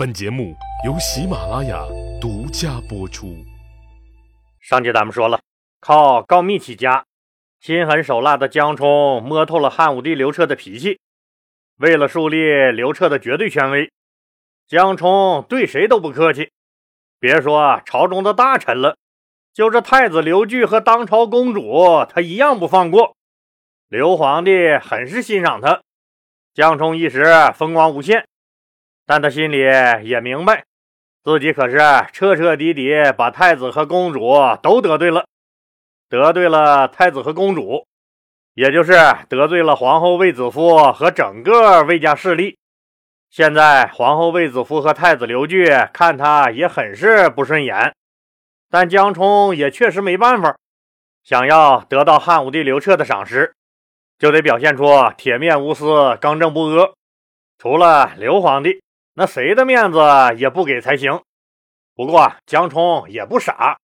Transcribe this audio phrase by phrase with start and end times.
[0.00, 1.84] 本节目由喜马拉雅
[2.18, 3.36] 独家播出。
[4.58, 5.42] 上集咱们说了，
[5.78, 7.04] 靠告密起家，
[7.60, 10.98] 心狠手辣的江冲摸透了汉武帝刘彻的脾气。
[11.76, 12.38] 为了树立
[12.72, 13.92] 刘彻的绝对权威，
[14.66, 16.50] 江冲对谁都不客气。
[17.18, 18.96] 别说朝中的大臣了，
[19.52, 23.14] 就是太子刘据和当朝公主，他一样不放过。
[23.90, 25.82] 刘皇帝很是欣赏他，
[26.54, 27.22] 江冲一时
[27.54, 28.26] 风光无限。
[29.10, 30.62] 但他心里也明白，
[31.24, 31.78] 自己可是
[32.12, 35.26] 彻彻底底把太子和公主都得罪了，
[36.08, 37.88] 得罪了太子和公主，
[38.54, 38.92] 也就是
[39.28, 42.56] 得罪了皇后卫子夫和整个卫家势力。
[43.30, 47.92] 现在皇后卫子夫和太子刘据看他也很是不顺眼，
[48.70, 50.56] 但江冲也确实没办法，
[51.24, 53.52] 想要得到汉武帝刘彻的赏识，
[54.20, 56.92] 就得表现出铁面无私、刚正不阿。
[57.58, 58.80] 除了刘皇帝。
[59.14, 59.98] 那谁的面子
[60.36, 61.20] 也不给才行。
[61.94, 63.78] 不过江冲也不傻，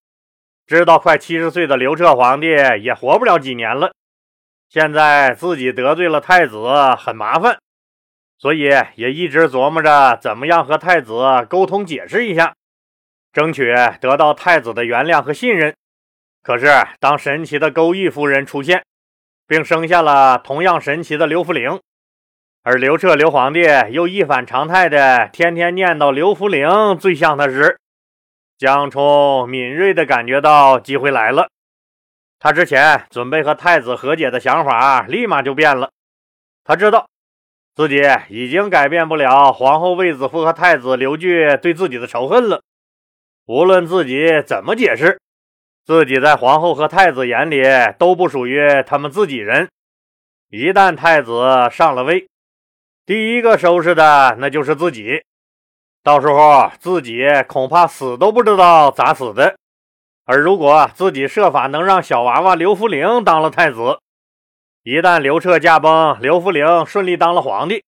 [0.66, 2.48] 知道快七十岁的刘彻皇帝
[2.80, 3.92] 也活不了几年了。
[4.68, 6.56] 现在自己得罪了太子，
[6.98, 7.58] 很麻烦，
[8.38, 12.54] 所以也一直琢磨着怎么样和太子沟通解释一下，
[13.32, 15.74] 争取得到太子的原谅和信任。
[16.42, 16.66] 可是
[16.98, 18.84] 当神奇的钩弋夫人出现，
[19.46, 21.80] 并生下了同样神奇的刘福陵。
[22.68, 23.60] 而刘彻刘皇帝
[23.92, 27.78] 又一反常态的天天念叨刘福陵最像他时，
[28.58, 31.46] 江冲敏锐的感觉到机会来了。
[32.40, 35.90] 他之前准备和太子和解的想法立马就变了。
[36.64, 37.08] 他知道
[37.76, 42.62] 自己已经改变不了皇后卫子夫和太子刘据对自己的仇恨了。
[43.46, 45.20] 无论自己怎么解释，
[45.84, 47.62] 自己在皇后和太子眼里
[47.96, 49.68] 都不属于他们自己人。
[50.50, 52.26] 一旦太子上了位，
[53.06, 55.22] 第一个收拾的那就是自己，
[56.02, 59.56] 到时候自己恐怕死都不知道咋死的。
[60.24, 64.00] 而如果自己设法能让小娃娃刘福陵当了太子，
[64.82, 67.84] 一旦刘彻驾崩，刘福陵顺利当了皇帝，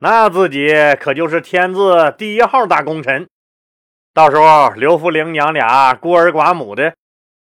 [0.00, 0.68] 那自己
[1.00, 3.26] 可就是天字第一号大功臣。
[4.12, 6.94] 到时候刘福陵娘俩孤儿寡母的，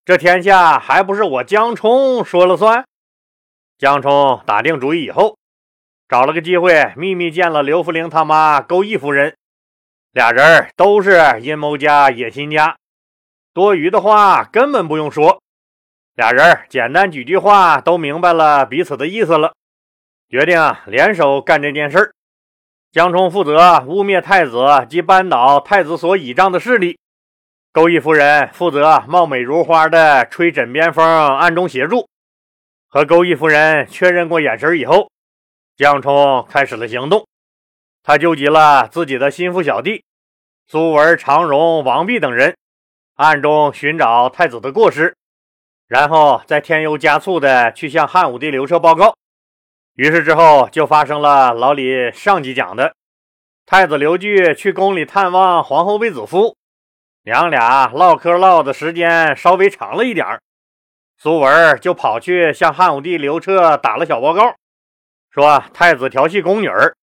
[0.04, 2.84] 这天下还不是我江冲说了算？
[3.78, 5.37] 江冲打定主意以后。
[6.10, 9.36] 找了个机会，秘密见了刘福陵他妈钩弋夫人，
[10.14, 12.78] 俩人都是阴谋家、野心家，
[13.54, 15.42] 多余的话根本不用说。
[16.16, 19.54] 俩人简单几句话都明白了彼此的意思了，
[20.30, 22.14] 决定联手干这件事
[22.90, 26.98] 江冲负责污蔑太子及扳倒太子所倚仗的势力，
[27.74, 31.06] 钩弋夫人负责貌美如花的吹枕边风，
[31.38, 32.08] 暗中协助。
[32.88, 35.12] 和钩弋夫人确认过眼神以后。
[35.78, 37.28] 江冲开始了行动，
[38.02, 40.04] 他纠集了自己的心腹小弟
[40.68, 42.58] 苏文、常荣、王弼等人，
[43.14, 45.16] 暗中寻找太子的过失，
[45.88, 49.16] 然后再添油加醋的去向汉武帝刘彻报告。
[49.94, 52.96] 于是之后就发生了老李上集讲的，
[53.68, 56.56] 太子刘据去宫里探望皇后卫子夫，
[57.22, 60.42] 娘俩唠嗑唠的时间稍微长了一点
[61.20, 64.56] 苏文就跑去向汉武帝刘彻打了小报告。
[65.30, 66.96] 说太子调戏宫女儿，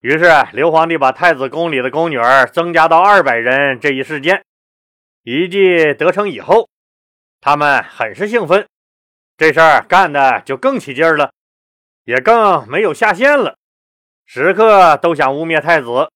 [0.00, 3.80] 于是刘皇帝把太子宫里的宫女儿增加到二百人。
[3.80, 4.44] 这一事件
[5.22, 6.68] 一计得逞以后，
[7.40, 8.66] 他们很是兴奋，
[9.36, 11.32] 这事儿干的就更起劲儿了，
[12.04, 13.56] 也更没有下限了，
[14.24, 16.10] 时刻都想污蔑太子，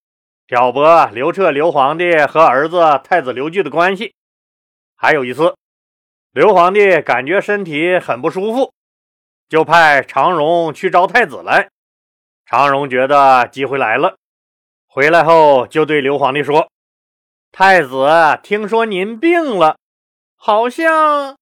[0.47, 4.15] 挑拨刘彻刘皇帝和儿子太子刘据的关系。
[4.95, 5.57] 还有一次，
[6.33, 8.74] 刘皇帝感觉身体很不舒服。
[9.55, 11.69] 就派常荣去招太子来。
[12.45, 14.17] 常荣觉得机会来了，
[14.89, 16.69] 回来后就对刘皇帝说
[17.53, 18.09] ：“太子
[18.43, 19.77] 听说您病了，
[20.35, 21.37] 好像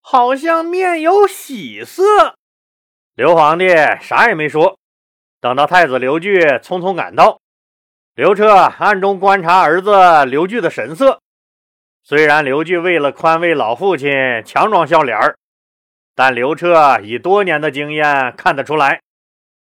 [0.00, 2.34] 好像面有喜色。”
[3.14, 3.68] 刘皇帝
[4.00, 4.78] 啥也没说。
[5.38, 7.40] 等到太子刘据匆匆赶到，
[8.14, 11.20] 刘彻暗中观察儿子刘据的神色。
[12.02, 14.10] 虽然刘据为了宽慰老父亲，
[14.46, 15.36] 强装笑脸儿。
[16.22, 19.00] 但刘彻以多年的经验看得出来，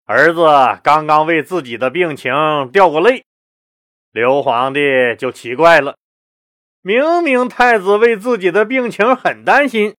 [0.07, 0.41] 儿子
[0.81, 2.33] 刚刚为自己的病情
[2.73, 3.23] 掉过泪。
[4.11, 5.97] 刘皇帝就奇怪了：
[6.81, 9.93] 明明太子为自己的病情很担心，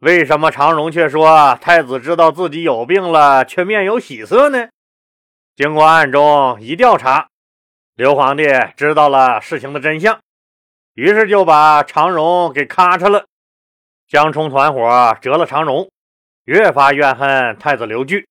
[0.00, 4.68] 为什么常荣却说太子知道自己有病了，却面有喜色呢？
[5.54, 7.28] 经过暗中一调查，
[7.94, 10.18] 刘皇帝知道了事情的真相，
[10.94, 13.26] 于是就把常荣给咔嚓了。
[14.12, 15.90] 江冲团伙折了长荣，
[16.44, 18.28] 越发怨恨太子刘据。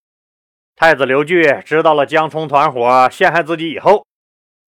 [0.75, 4.06] 太子刘据知道了江冲团伙陷害自己以后，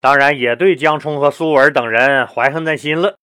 [0.01, 3.17] 当然也对江冲和苏文等人怀恨在心了。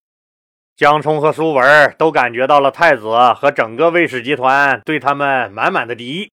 [0.76, 6.31] 江冲和苏文都感觉到了太子和整个魏氏集团对他们满满的敌意。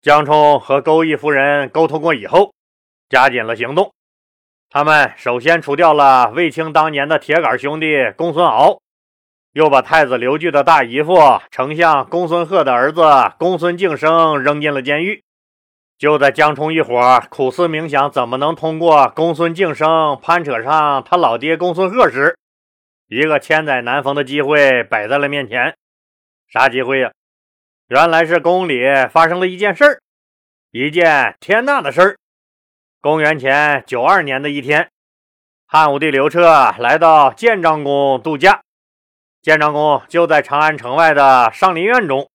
[0.00, 2.54] 江冲和钩弋夫人沟通过以后，
[3.08, 3.92] 加紧了行动。
[4.70, 8.80] 他们首先除掉了卫青当年的铁杆兄弟公孙敖，
[9.52, 11.16] 又把太子刘据的大姨夫
[11.50, 13.02] 丞相公孙贺的儿子
[13.38, 15.24] 公孙敬升扔进了监狱。
[15.96, 22.38] 就在江冲一伙苦思冥想怎么能通过公孙敬升攀扯上他老爹公孙贺时，
[23.08, 25.74] 一个千载难逢的机会摆在了面前，
[26.46, 27.10] 啥机会呀？
[27.88, 30.00] 原来是宫里发生了一件事儿，
[30.70, 32.16] 一件天大的事儿。
[33.00, 34.90] 公元前九二年的一天，
[35.66, 38.60] 汉武帝刘彻来到建章宫度假。
[39.40, 42.28] 建章宫就在长安城外的上林苑中，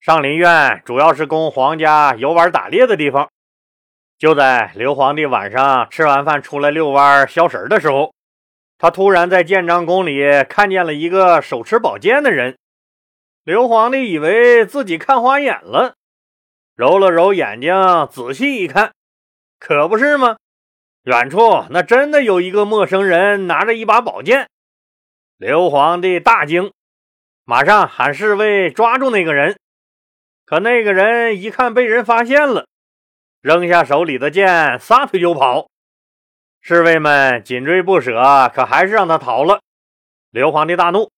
[0.00, 3.28] 上林苑主要是供皇家游玩打猎的地方。
[4.16, 8.14] 就在刘皇帝晚上吃完饭出来遛弯消食的时候。
[8.78, 12.56] 他突然在建章宫里看见了一个手持宝剑的人，
[13.44, 15.94] 刘皇帝以为自己看花眼了，
[16.76, 17.74] 揉了揉眼睛，
[18.10, 18.92] 仔细一看，
[19.58, 20.36] 可不是吗？
[21.02, 24.48] 远处那真的有一个陌生人拿着一把宝剑。
[25.40, 26.70] 刘皇帝大惊，
[27.46, 29.58] 马上喊侍卫抓住那个人。
[30.44, 32.66] 可那个人一看被人发现了，
[33.40, 35.68] 扔下手里的剑，撒腿就跑。
[36.60, 39.62] 侍卫们紧追不舍，可还是让他逃了。
[40.30, 41.10] 刘皇帝大怒，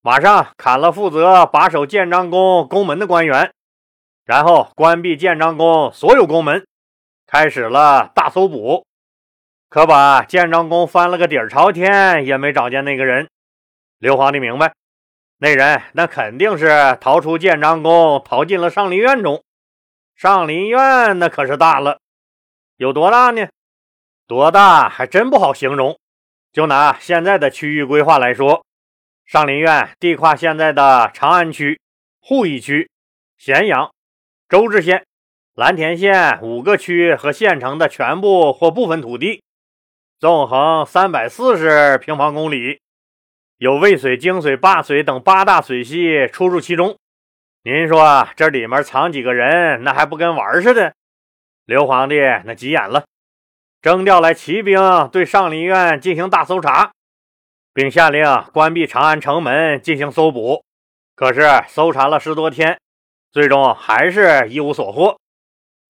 [0.00, 3.52] 马上砍了负责把守建章宫宫门的官员，
[4.24, 6.64] 然后关闭建章宫所有宫门，
[7.26, 8.86] 开始了大搜捕。
[9.68, 13.28] 可把建章宫翻了个底儿朝天，也没找见那个人。
[13.98, 14.74] 刘皇帝明白，
[15.38, 19.42] 那人那肯定是逃出建章宫，逃进了上林苑中。
[20.14, 21.98] 上林苑那可是大了，
[22.76, 23.48] 有多大呢？
[24.26, 25.98] 多大还真不好形容。
[26.52, 28.64] 就拿现在的区域规划来说，
[29.24, 31.80] 上林苑地跨现在的长安区、
[32.22, 32.90] 鄠邑区、
[33.38, 33.90] 咸阳、
[34.48, 35.06] 周至县、
[35.54, 39.42] 蓝田县五个区和县城的全部或部分土地，
[40.18, 42.80] 纵横三百四十平方公里，
[43.58, 46.98] 有渭水、泾水、灞水等八大水系出入其中。
[47.62, 50.92] 您说这里面藏几个人，那还不跟玩似的？
[51.64, 53.04] 刘皇帝那急眼了。
[53.80, 54.78] 征调来骑兵
[55.10, 56.92] 对上林苑进行大搜查，
[57.72, 60.62] 并下令关闭长安城门进行搜捕。
[61.14, 62.78] 可是搜查了十多天，
[63.32, 65.18] 最终还是一无所获。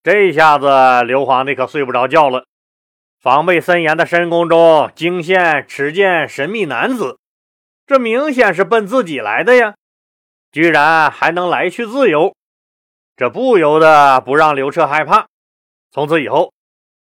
[0.05, 2.45] 这下子刘皇帝可睡不着觉了。
[3.21, 7.19] 防备森严的深宫中惊现持剑神秘男子，
[7.87, 9.75] 这明显是奔自己来的呀！
[10.53, 12.35] 居然还能来去自由，
[13.17, 15.29] 这不由得不让刘彻害怕。
[15.91, 16.53] 从此以后。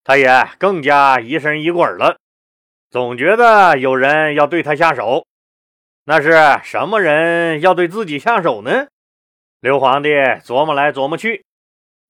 [0.08, 2.20] 他也更加疑神疑鬼了，
[2.92, 5.26] 总觉得有人要对他下手。
[6.04, 8.86] 那是什么人要对自己下手呢？
[9.62, 10.10] 刘皇帝
[10.44, 11.44] 琢磨来琢磨去，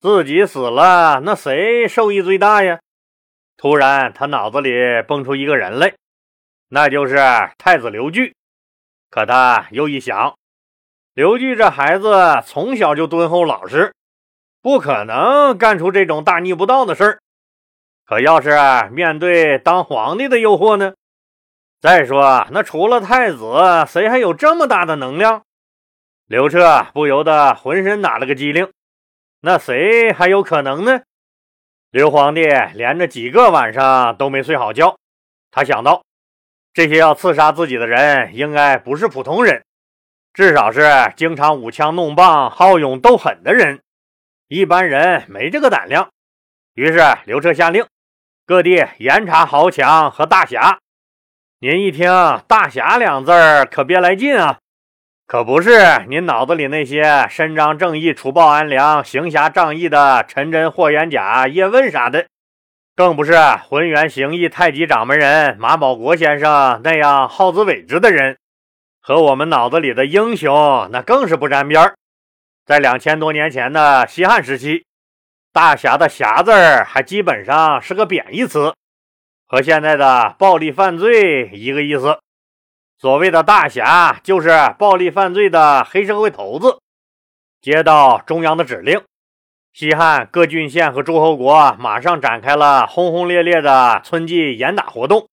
[0.01, 2.81] 自己死了，那谁受益最大呀？
[3.55, 4.73] 突然，他脑子里
[5.07, 5.95] 蹦出一个人来，
[6.67, 7.15] 那就是
[7.57, 8.35] 太子刘据。
[9.15, 10.35] 可他又一想，
[11.13, 13.95] 刘据这孩子从小就敦厚老实，
[14.61, 17.19] 不可能干出这种大逆不道的事儿。
[18.03, 18.49] 可要是
[18.91, 20.95] 面对当皇帝的诱惑呢？
[21.79, 23.45] 再说，那除了太子，
[23.87, 25.43] 谁还有这么大的能量？
[26.25, 28.69] 刘彻不由得浑身打了个激灵。
[29.39, 31.03] 那谁还有可能呢？
[31.89, 32.41] 刘皇帝
[32.73, 34.97] 连着几个晚上都没睡好觉。
[35.51, 36.03] 他想到，
[36.75, 39.63] 这些要刺杀自己的人，应该不是普通人，
[40.33, 43.79] 至少是经常舞枪弄棒、好勇斗狠的人。
[44.49, 46.09] 一般人没这个胆量。
[46.73, 47.85] 于是，刘彻下令。
[48.45, 50.79] 各地严查豪强和大侠。
[51.59, 52.11] 您一听
[52.45, 54.59] “大侠”两字儿，可别来劲啊！
[55.25, 62.27] 可不是您脑子里那些伸张正义、除暴安良、行侠仗义的陈真、霍元甲、叶问啥的，
[62.95, 63.33] 更不是
[63.67, 68.37] 浑元形意太极掌门人马保国先生那样好自为之的人。
[69.01, 71.95] 和我们脑子里的英雄，那更是不沾边儿。
[72.65, 74.85] 在两千多年前的西汉时期。
[75.53, 78.75] 大侠的“侠”字儿还基本上是个贬义词，
[79.47, 82.19] 和现在的暴力犯罪一个意思。
[82.97, 86.79] 所谓的大侠，就是暴力犯罪的黑社会头子。
[87.61, 89.01] 接到中央的指令，
[89.77, 95.27] 西汉各郡县和诸侯国马上展开了轰轰烈烈的春季严打活动。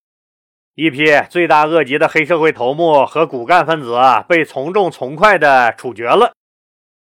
[0.74, 6.32] 一批罪大恶极的黑社会头目和骨干分子被从重从快的处决了。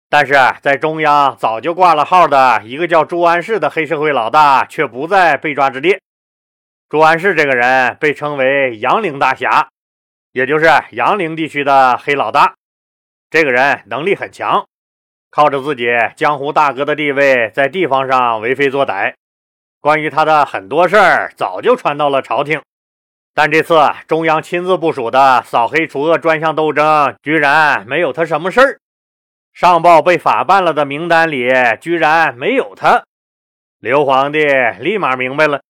[0.08, 6.00] 但是在中央早就挂了号的一个叫朱安世的黑社会老大却不在被抓之列。
[6.88, 9.70] 朱安世这个人被称为杨凌大侠，
[10.30, 12.54] 也就是杨凌地区的黑老大。
[13.28, 14.68] 这个人能力很强，
[15.34, 19.14] 靠着自己江湖大哥的地位，在地方上为非作歹。
[19.80, 22.62] 关于他的很多事儿，早就传到了朝廷。
[23.34, 23.74] 但这次
[24.06, 28.78] 中央亲自部署的扫黑除恶专项斗争，居然没有他什么事儿。
[29.52, 31.48] 上报被法办了的名单里，
[31.80, 33.02] 居然没有他。
[33.80, 34.46] 刘皇帝
[34.78, 35.60] 立马明白了，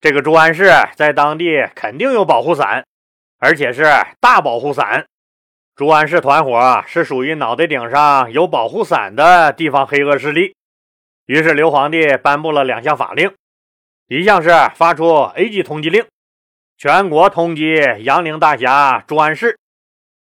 [0.00, 2.84] 这个朱安世在当地肯定有保护伞，
[3.40, 3.82] 而且是
[4.20, 5.06] 大保护伞。
[5.74, 10.54] 朱安世团伙是属于脑袋顶上有保护伞的地方黑恶势力。
[11.24, 13.32] 于是刘皇帝颁布了两项法令，
[14.06, 16.04] 一项是发出 A 级通缉令。
[16.76, 19.58] 全国通缉杨凌大侠朱安世。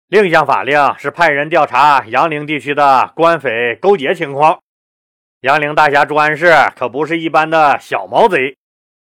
[0.08, 4.60] 另一项法令是派人调查杨凌地区的官匪勾结情况。
[5.40, 8.58] 杨凌大侠朱安世可不是一般的小毛贼，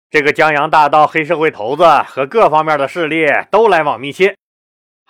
[0.08, 4.36] 这个江洋大盗、黑社会头子和各方面的势力都来往密切，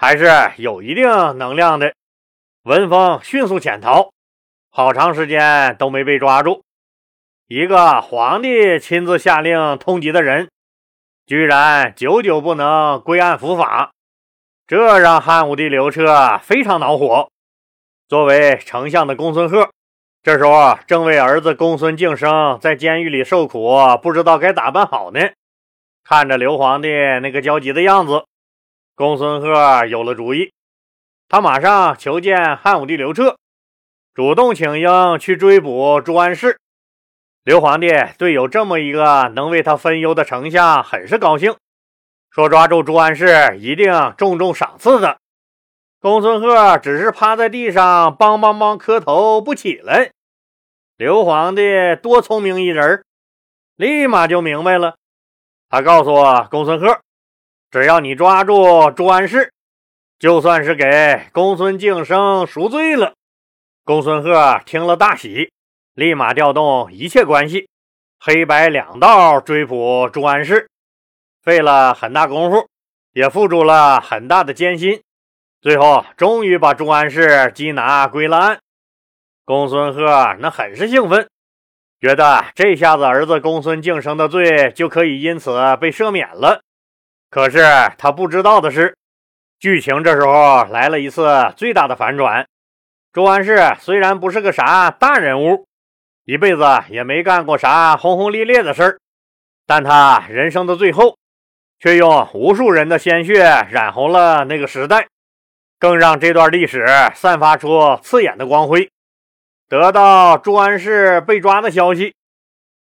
[0.03, 1.07] 还是有一定
[1.39, 1.95] 能量的。
[2.65, 4.11] 文峰迅速潜逃，
[4.69, 6.65] 好长时间都没被抓住。
[7.47, 10.49] 一个皇帝亲自下令通缉的人。
[11.25, 13.93] 居然久久不能归案伏法，
[14.67, 17.29] 这让汉武帝刘彻非常恼火。
[18.09, 19.71] 作为丞相的公孙贺，
[20.25, 25.21] 这时候正为儿子公孙敬升在监狱里受苦，不知道该咋办好呢。
[26.03, 26.89] 看着刘皇帝
[27.21, 28.25] 那个焦急的样子，
[29.03, 30.53] 公孙贺有了主意。
[31.29, 33.37] 他马上求见汉武帝刘彻，
[34.15, 36.61] 主动请缨去追捕朱安世。
[37.43, 41.57] 刘皇帝对有这么一个能为他分忧的丞相很是高兴，
[42.31, 45.19] 说抓住朱安世一定重重赏赐的。
[45.99, 50.13] 公孙贺只是趴在地上梆梆梆磕头不起来。
[50.97, 53.05] 刘皇帝多聪明一人，
[53.75, 54.95] 立马就明白了。
[55.69, 56.15] 他告诉
[56.49, 57.01] 公孙贺，
[57.73, 59.51] 只要你抓住朱安世，
[60.19, 63.15] 就算是给公孙敬生赎罪了。
[63.83, 65.51] 公孙贺听了大喜。
[65.95, 67.69] 立马调动一切关系，
[68.19, 70.69] 黑白两道追捕朱安世，
[71.43, 72.67] 费了很大功夫，
[73.13, 75.03] 也付出了很大的艰辛，
[75.63, 78.59] 最后终于把朱安世缉拿归了案。
[79.47, 81.29] 公孙贺那很是兴奋，
[82.01, 86.62] 觉得这下子儿子公孙敬生的罪就可以因此被赦免了。
[87.33, 87.65] 可是
[87.97, 88.95] 他不知道的是，
[89.59, 92.47] 剧情这时候来了一次最大的反转。
[93.11, 95.65] 朱安世虽然不是个啥大人物。
[96.25, 98.99] 一辈子也没干过啥轰轰烈烈的事儿，
[99.67, 101.17] 但他人生的最后，
[101.81, 105.09] 却用无数人的鲜血染红了那个时代，
[105.79, 108.91] 更让这段历史散发出刺眼的光辉。
[109.71, 112.15] 得到朱安世被抓的消息，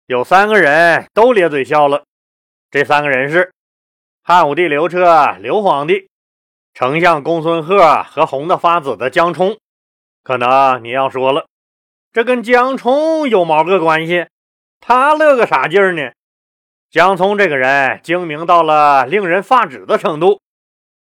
[0.06, 2.02] 有三个人都咧嘴笑了。
[2.70, 3.52] 这三个人是
[4.30, 6.10] 汉武帝刘彻、刘皇帝、
[6.74, 9.56] 丞相公孙贺和红的发紫的江充。
[10.22, 11.46] 可能你要说了。
[12.12, 14.26] 这跟江冲有毛个关系？
[14.80, 16.10] 他乐个啥劲儿呢？
[16.90, 20.42] 江聪这个人精明到了令人发指的程度，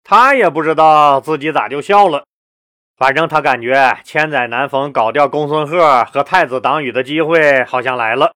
[0.05, 2.23] 他也不知道自己咋就笑了。
[2.95, 8.31] 反正他感觉千载难逢搞掉公孙贺和太子党羽的机会好像来了。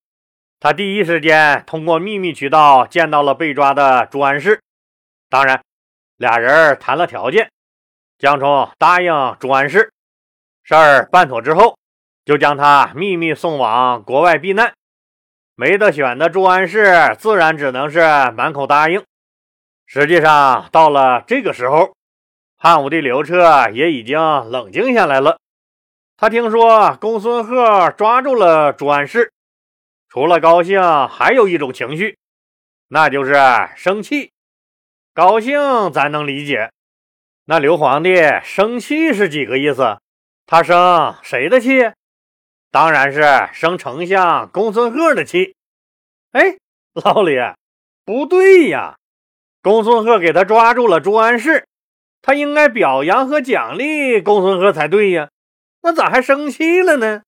[0.60, 4.62] 他第一时间通过秘密渠道见到了被抓的朱安世，
[5.32, 5.64] 当然，
[6.18, 7.50] 俩人谈了条件。
[8.20, 9.92] 江冲答应朱安世，
[10.62, 11.78] 事儿办妥之后。
[12.24, 14.74] 就将他秘密送往国外避难，
[15.56, 18.00] 没得选的朱安世自然只能是
[18.32, 19.04] 满口答应。
[19.88, 21.96] 实际上，到了这个时候，
[22.58, 25.40] 汉武帝刘彻也已经冷静下来了。
[26.16, 29.34] 他听说公孙贺抓住了朱安世，
[30.08, 32.20] 除了高兴，还有一种情绪，
[32.90, 33.34] 那就是
[33.76, 34.32] 生气。
[35.14, 36.72] 高兴咱能理解，
[37.44, 38.16] 那刘皇帝
[38.46, 40.00] 生气是几个意思？
[40.46, 41.92] 他生谁的气？
[42.72, 45.58] 当然是生丞相公孙贺的气。
[46.32, 46.56] 哎，
[46.94, 47.36] 老李，
[48.06, 48.96] 不对呀！
[49.62, 51.68] 公孙贺给他抓住了朱安世，
[52.22, 55.30] 他应该表扬和奖励公孙贺才对呀，
[55.82, 57.24] 那咋还生气了呢？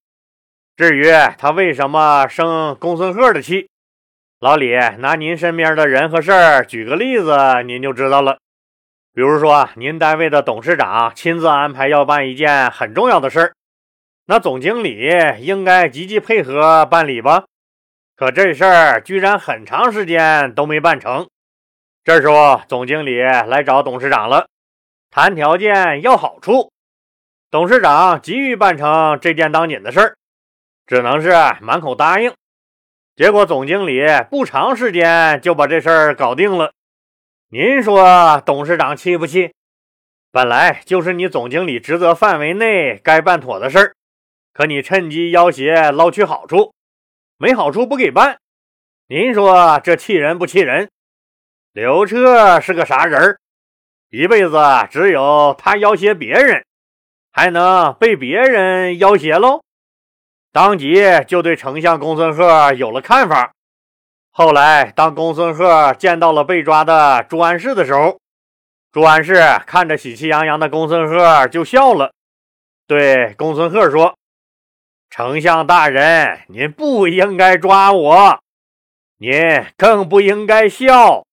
[0.74, 1.04] 至于
[1.36, 3.68] 他为什么生公孙贺的气，
[4.44, 8.36] 老李拿您身边的人和事儿举个例子，您就知道了。
[9.14, 13.54] 比如说，您单位的董事长亲自安排要办一件很重要的事儿。
[14.26, 15.10] 那总经理
[15.40, 17.44] 应该积极配合办理吧？
[18.16, 21.26] 可这事儿居然很长时间都没办成。
[22.04, 24.46] 这时候，总经理来找董事长了，
[25.10, 26.70] 谈条件要好处。
[27.50, 30.16] 董事长急于办成这件当紧的事儿，
[30.86, 31.32] 只能是
[31.62, 32.30] 满口答应。
[33.16, 36.72] 结果总经理不长时间就把这事儿搞定了。
[37.48, 39.52] 您说董事长气不气？
[40.32, 43.94] 本来就是你总经理职责范围内该办妥的事儿，
[44.52, 46.74] 可你趁机要挟捞取好处，
[47.38, 48.38] 没好处不给办。
[49.06, 50.90] 您说这气人不气人？
[51.72, 53.38] 刘彻是个啥人儿？
[54.10, 54.58] 一辈子
[54.90, 56.64] 只有他要挟别人，
[57.30, 59.62] 还能被别人要挟喽？
[60.54, 63.50] 当即就对丞相公孙贺有了看法。
[64.30, 68.20] 后来，当公孙贺见到了被抓的朱安世的时候，
[68.92, 69.34] 朱安世
[69.66, 72.12] 看着喜气洋洋的公孙贺就笑了，
[72.86, 74.16] 对公孙贺说
[75.10, 78.38] ：“丞相大人，您不应该抓我，
[79.18, 79.32] 您
[79.76, 81.24] 更不应该笑。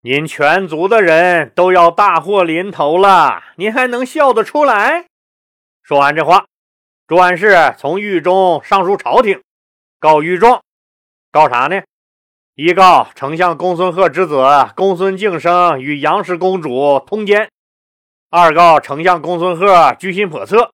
[0.00, 5.06] 您全族的人都要大祸临头了，您还能笑得出来？”
[5.86, 6.46] 说完这话，
[7.08, 9.40] 朱安世从狱中上书朝廷，
[10.00, 10.60] 告御状，
[11.30, 11.80] 告啥呢？
[12.56, 14.44] 一告丞相公孙贺之子
[14.74, 17.46] 公孙敬生与杨氏公主通奸；
[18.28, 20.72] 二告丞相公孙贺居心叵测，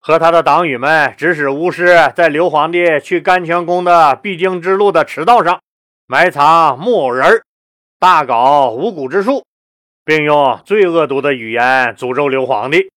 [0.00, 5.60] 和他的党羽们指使巫师在刘皇帝去甘泉宫的必经之路的驰道上
[6.06, 7.42] 埋藏木偶人，
[7.98, 9.44] 大搞巫蛊之术，
[10.06, 12.90] 并用最恶毒的语言诅咒刘皇帝。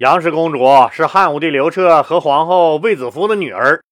[0.00, 3.84] 杨氏公主是汉武帝刘彻和皇后卫子夫的女儿。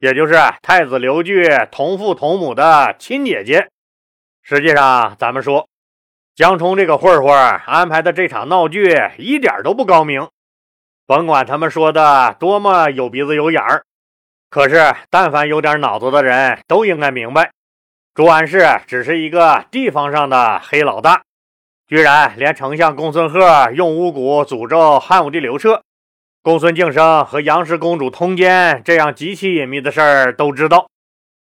[0.00, 3.68] 也就是太子刘据同父同母的亲姐姐。
[4.42, 5.68] 实际上，咱们说
[6.34, 10.28] 江冲这个混混安排的这场闹剧一点都不高明。
[11.06, 13.84] 甭管他们说的多么有鼻子有眼儿，
[14.50, 17.52] 可是但凡有点脑子的人都应该明白，
[18.14, 21.22] 朱安世只是一个地方上的黑老大，
[21.86, 25.82] 居然连丞相公孙贺用巫蛊诅咒汉武帝刘彻。
[26.42, 30.88] 公孙敬升和杨氏公主通奸这样极其隐秘的事儿都知道，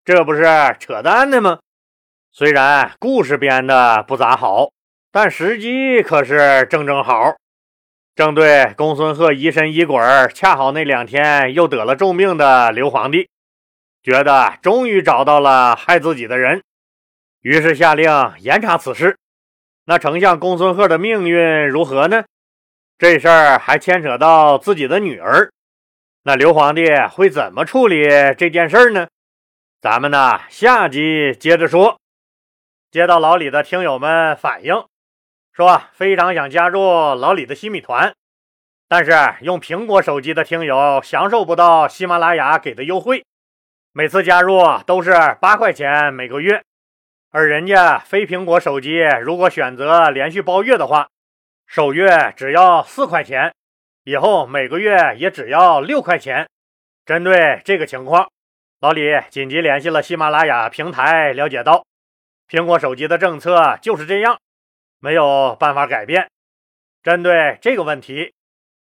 [0.03, 0.43] 这不是
[0.79, 1.59] 扯淡的吗？
[2.31, 4.71] 虽然故事编的不咋好，
[5.11, 7.35] 但时机可是正正好。
[8.13, 9.97] 正对公孙贺疑神疑鬼，
[10.33, 13.29] 恰好那两天又得了重病的刘皇帝，
[14.03, 16.61] 觉得终于找到了害自己的人，
[17.41, 18.09] 于是下令
[18.39, 19.17] 严查此事。
[19.87, 22.25] 那丞相公孙贺的命运如何呢？
[22.97, 25.51] 这事儿还牵扯到自己的女儿，
[26.23, 29.07] 那刘皇帝会怎么处理这件事儿呢？
[29.79, 31.99] 咱们呢下集接着说。
[32.89, 34.73] 接到老李的听友们反映，
[35.51, 38.15] 说非常想加入老李的新米团，
[38.87, 43.25] 但是用苹果手机的听友享受不到喜马拉雅给的优惠，
[43.91, 46.63] 每次加入都是八块钱每个月，
[47.31, 51.07] 而人家非苹果手机如果选择连续包月的话。
[51.67, 53.51] 首月只要四块钱，
[54.03, 56.47] 以后每个月也只要六块钱。
[57.05, 58.29] 针对这个情况，
[58.79, 61.83] 老李紧急联系了喜马拉雅平台，了解到
[62.47, 64.39] 苹果手机的政策就是这样，
[64.99, 66.29] 没有办法改变。
[67.01, 68.31] 针对这个问题，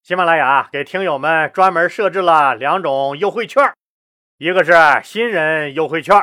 [0.03, 3.73] 喜马拉雅给听友们专门设置了两种优惠券，
[4.37, 6.15] 一个是新人优惠券，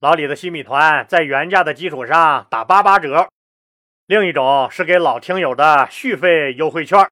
[0.00, 3.28] 老李的西米团在原价的基础上打八八折。
[4.06, 7.06] 另一种是给老听友的续费优惠券，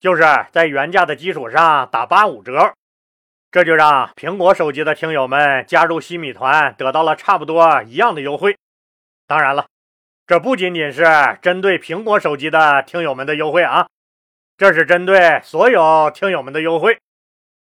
[0.00, 2.74] 就是在原价的基础上打八五折，
[3.52, 8.58] 这就让苹果手机的听友们加入西米团得到了差不多一样的优惠。
[9.28, 9.66] 当然了，
[10.26, 11.04] 这不仅仅是
[11.40, 13.86] 针对苹果手机的听友们的优惠啊，
[14.56, 16.98] 这是针对所有听友们的优惠，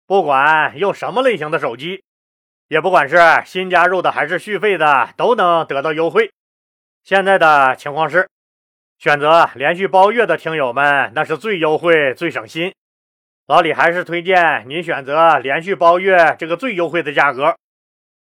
[0.07, 2.03] 不管用什么类型的手机，
[2.67, 6.31] 也不管是新加入的还是续费的，都能得到优惠。
[7.03, 8.27] 现在的情况是。
[8.99, 12.73] 选择连续包月的听友们，那是最优惠、最省心。
[13.45, 17.55] 老李还是推荐您选择连续包月这个最优惠的价格。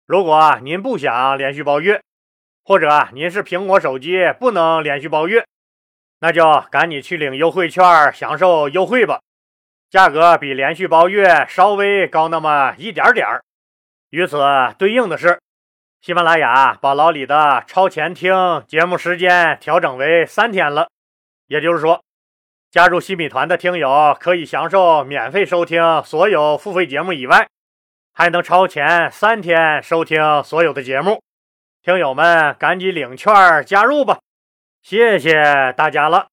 [0.08, 2.02] 如果您不想连续包月，
[2.64, 5.46] 或者您是苹果手机不能连续包月，
[6.22, 9.20] 那就赶紧去领优惠券，享受优惠吧。
[9.90, 13.44] 价格比连续包月稍微高那么一点点儿。
[14.12, 14.38] 与此
[14.78, 15.40] 对应的是。
[16.02, 18.34] 喜马拉雅把老李的超前听
[18.68, 20.90] 节目时间调整为三天了，
[21.46, 22.04] 也就是说，
[22.72, 27.48] 加入西米团的听友可以享受免费收听所有付费节目以外，
[28.14, 31.22] 还能超前三天收听所有的节目。
[31.84, 33.32] 听友们赶紧领券
[33.64, 34.18] 加入吧，
[34.82, 36.26] 谢谢大家了。